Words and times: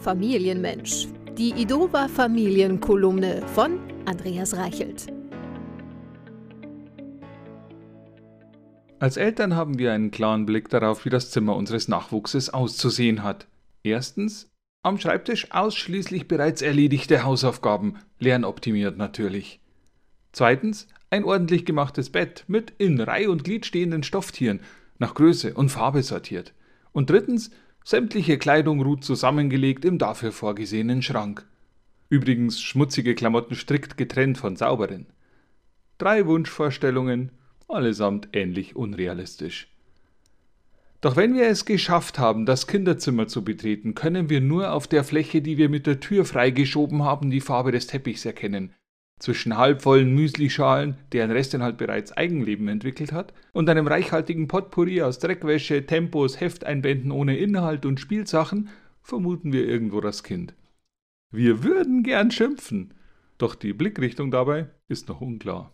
Familienmensch. 0.00 1.08
Die 1.36 1.50
Idova 1.50 2.06
Familienkolumne 2.06 3.42
von 3.48 3.80
Andreas 4.06 4.56
Reichelt. 4.56 5.06
Als 9.00 9.16
Eltern 9.16 9.56
haben 9.56 9.78
wir 9.78 9.92
einen 9.92 10.12
klaren 10.12 10.46
Blick 10.46 10.68
darauf, 10.68 11.04
wie 11.04 11.10
das 11.10 11.32
Zimmer 11.32 11.56
unseres 11.56 11.88
Nachwuchses 11.88 12.50
auszusehen 12.50 13.24
hat. 13.24 13.48
Erstens, 13.82 14.50
am 14.84 14.98
Schreibtisch 14.98 15.50
ausschließlich 15.50 16.28
bereits 16.28 16.62
erledigte 16.62 17.24
Hausaufgaben, 17.24 17.96
lernoptimiert 18.20 18.96
natürlich. 18.96 19.60
Zweitens, 20.30 20.86
ein 21.10 21.24
ordentlich 21.24 21.64
gemachtes 21.64 22.10
Bett 22.10 22.44
mit 22.46 22.72
in 22.78 23.00
Reih 23.00 23.28
und 23.28 23.42
Glied 23.42 23.66
stehenden 23.66 24.04
Stofftieren, 24.04 24.60
nach 24.98 25.14
Größe 25.14 25.54
und 25.54 25.70
Farbe 25.70 26.04
sortiert. 26.04 26.54
Und 26.92 27.10
drittens, 27.10 27.50
sämtliche 27.84 28.38
Kleidung 28.38 28.82
ruht 28.82 29.04
zusammengelegt 29.04 29.84
im 29.84 29.98
dafür 29.98 30.32
vorgesehenen 30.32 31.02
Schrank. 31.02 31.46
Übrigens 32.10 32.60
schmutzige 32.60 33.14
Klamotten 33.14 33.54
strikt 33.54 33.96
getrennt 33.96 34.38
von 34.38 34.56
sauberen. 34.56 35.06
Drei 35.98 36.26
Wunschvorstellungen, 36.26 37.32
allesamt 37.68 38.28
ähnlich 38.32 38.76
unrealistisch. 38.76 39.68
Doch 41.00 41.16
wenn 41.16 41.34
wir 41.34 41.46
es 41.46 41.64
geschafft 41.64 42.18
haben, 42.18 42.44
das 42.44 42.66
Kinderzimmer 42.66 43.28
zu 43.28 43.44
betreten, 43.44 43.94
können 43.94 44.30
wir 44.30 44.40
nur 44.40 44.72
auf 44.72 44.88
der 44.88 45.04
Fläche, 45.04 45.42
die 45.42 45.56
wir 45.56 45.68
mit 45.68 45.86
der 45.86 46.00
Tür 46.00 46.24
freigeschoben 46.24 47.04
haben, 47.04 47.30
die 47.30 47.40
Farbe 47.40 47.70
des 47.70 47.86
Teppichs 47.86 48.24
erkennen, 48.24 48.74
zwischen 49.18 49.56
halbvollen 49.56 50.14
Müslischalen, 50.14 50.96
deren 51.12 51.30
Restinhalt 51.30 51.76
bereits 51.76 52.12
Eigenleben 52.12 52.68
entwickelt 52.68 53.12
hat, 53.12 53.32
und 53.52 53.68
einem 53.68 53.86
reichhaltigen 53.86 54.48
Potpourri 54.48 55.02
aus 55.02 55.18
Dreckwäsche, 55.18 55.86
Tempos, 55.86 56.40
Hefteinbänden 56.40 57.10
ohne 57.10 57.36
Inhalt 57.36 57.84
und 57.84 58.00
Spielsachen 58.00 58.68
vermuten 59.02 59.52
wir 59.52 59.66
irgendwo 59.66 60.00
das 60.00 60.22
Kind. 60.22 60.54
Wir 61.30 61.64
würden 61.64 62.02
gern 62.02 62.30
schimpfen, 62.30 62.94
doch 63.38 63.54
die 63.54 63.72
Blickrichtung 63.72 64.30
dabei 64.30 64.68
ist 64.88 65.08
noch 65.08 65.20
unklar. 65.20 65.72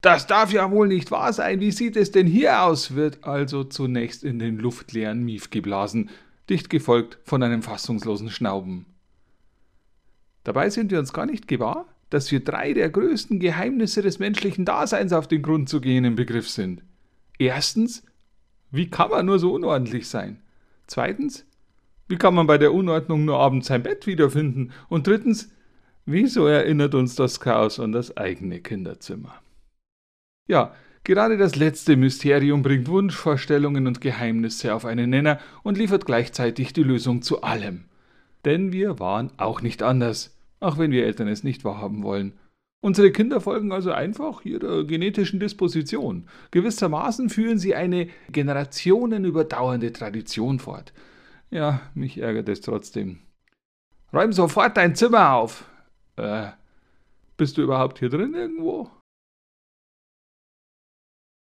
Das 0.00 0.26
darf 0.26 0.52
ja 0.52 0.70
wohl 0.70 0.88
nicht 0.88 1.10
wahr 1.10 1.32
sein, 1.32 1.60
wie 1.60 1.70
sieht 1.70 1.96
es 1.96 2.10
denn 2.10 2.26
hier 2.26 2.62
aus? 2.62 2.94
wird 2.94 3.24
also 3.24 3.64
zunächst 3.64 4.22
in 4.22 4.38
den 4.38 4.58
luftleeren 4.58 5.24
Mief 5.24 5.48
geblasen, 5.48 6.10
dicht 6.50 6.68
gefolgt 6.68 7.18
von 7.24 7.42
einem 7.42 7.62
fassungslosen 7.62 8.28
Schnauben. 8.28 8.84
Dabei 10.42 10.68
sind 10.68 10.90
wir 10.90 10.98
uns 10.98 11.14
gar 11.14 11.24
nicht 11.24 11.48
gewahr, 11.48 11.86
dass 12.14 12.30
wir 12.30 12.44
drei 12.44 12.72
der 12.72 12.90
größten 12.90 13.40
Geheimnisse 13.40 14.00
des 14.00 14.20
menschlichen 14.20 14.64
Daseins 14.64 15.12
auf 15.12 15.26
den 15.26 15.42
Grund 15.42 15.68
zu 15.68 15.80
gehen 15.80 16.04
im 16.04 16.14
Begriff 16.14 16.48
sind. 16.48 16.84
Erstens, 17.38 18.04
wie 18.70 18.88
kann 18.88 19.10
man 19.10 19.26
nur 19.26 19.40
so 19.40 19.52
unordentlich 19.52 20.08
sein? 20.08 20.40
Zweitens, 20.86 21.44
wie 22.06 22.16
kann 22.16 22.34
man 22.34 22.46
bei 22.46 22.56
der 22.56 22.72
Unordnung 22.72 23.24
nur 23.24 23.38
abends 23.38 23.66
sein 23.66 23.82
Bett 23.82 24.06
wiederfinden? 24.06 24.70
Und 24.88 25.08
drittens, 25.08 25.50
wieso 26.06 26.46
erinnert 26.46 26.94
uns 26.94 27.16
das 27.16 27.40
Chaos 27.40 27.80
an 27.80 27.90
das 27.90 28.16
eigene 28.16 28.60
Kinderzimmer? 28.60 29.34
Ja, 30.46 30.72
gerade 31.02 31.36
das 31.36 31.56
letzte 31.56 31.96
Mysterium 31.96 32.62
bringt 32.62 32.86
Wunschvorstellungen 32.86 33.88
und 33.88 34.00
Geheimnisse 34.00 34.72
auf 34.72 34.84
einen 34.84 35.10
Nenner 35.10 35.40
und 35.64 35.78
liefert 35.78 36.06
gleichzeitig 36.06 36.72
die 36.72 36.84
Lösung 36.84 37.22
zu 37.22 37.42
allem. 37.42 37.86
Denn 38.44 38.70
wir 38.70 39.00
waren 39.00 39.32
auch 39.36 39.62
nicht 39.62 39.82
anders 39.82 40.33
auch 40.64 40.78
wenn 40.78 40.90
wir 40.90 41.04
Eltern 41.04 41.28
es 41.28 41.44
nicht 41.44 41.64
wahrhaben 41.64 42.02
wollen. 42.02 42.32
Unsere 42.80 43.12
Kinder 43.12 43.40
folgen 43.40 43.72
also 43.72 43.92
einfach 43.92 44.44
ihrer 44.44 44.84
genetischen 44.84 45.40
Disposition. 45.40 46.28
Gewissermaßen 46.50 47.30
führen 47.30 47.58
sie 47.58 47.74
eine 47.74 48.08
generationenüberdauernde 48.30 49.92
Tradition 49.92 50.58
fort. 50.58 50.92
Ja, 51.50 51.80
mich 51.94 52.18
ärgert 52.18 52.48
es 52.48 52.60
trotzdem. 52.60 53.20
Räum 54.12 54.32
sofort 54.32 54.76
dein 54.76 54.94
Zimmer 54.94 55.32
auf. 55.32 55.64
Äh, 56.16 56.48
bist 57.36 57.56
du 57.56 57.62
überhaupt 57.62 57.98
hier 58.00 58.10
drin 58.10 58.34
irgendwo? 58.34 58.90